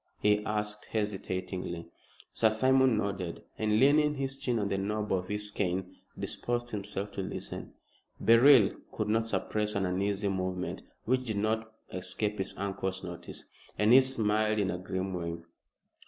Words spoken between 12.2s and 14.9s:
his uncle's notice, and he smiled in a